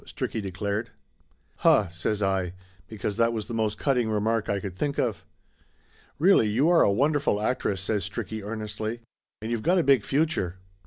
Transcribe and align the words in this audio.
Stricky 0.03 0.41
declared. 0.41 0.89
"Huh!" 1.57 1.89
says 1.89 2.23
I, 2.23 2.53
because 2.87 3.17
that 3.17 3.33
was 3.33 3.45
the 3.45 3.53
most 3.53 3.77
cutting 3.77 4.09
remark 4.09 4.49
I 4.49 4.59
could 4.59 4.75
think 4.75 4.97
of. 4.97 5.23
"Really 6.17 6.47
you 6.47 6.69
are 6.69 6.81
a 6.81 6.91
wonderful 6.91 7.39
actress," 7.39 7.81
says 7.81 8.09
Stricky 8.09 8.43
earnestly. 8.43 9.01
"And 9.43 9.51
you've 9.51 9.61
got 9.61 9.77
a 9.77 9.83
big 9.83 10.03
future 10.03 10.55